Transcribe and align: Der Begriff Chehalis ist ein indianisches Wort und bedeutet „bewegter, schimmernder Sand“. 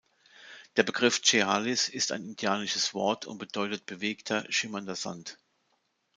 Der 0.77 0.81
Begriff 0.81 1.21
Chehalis 1.21 1.87
ist 1.87 2.11
ein 2.11 2.23
indianisches 2.23 2.95
Wort 2.95 3.27
und 3.27 3.37
bedeutet 3.37 3.85
„bewegter, 3.85 4.47
schimmernder 4.51 4.95
Sand“. 4.95 5.37